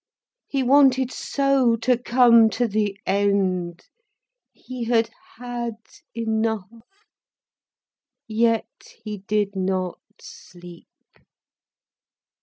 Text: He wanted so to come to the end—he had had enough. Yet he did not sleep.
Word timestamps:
He 0.47 0.63
wanted 0.63 1.11
so 1.11 1.75
to 1.75 1.95
come 1.95 2.49
to 2.57 2.67
the 2.67 2.99
end—he 3.05 3.83
had 4.85 5.11
had 5.37 5.77
enough. 6.15 7.05
Yet 8.27 8.95
he 9.03 9.19
did 9.19 9.55
not 9.55 9.99
sleep. 10.19 10.87